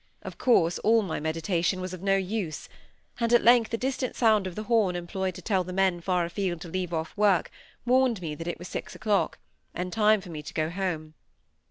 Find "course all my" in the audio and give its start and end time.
0.39-1.19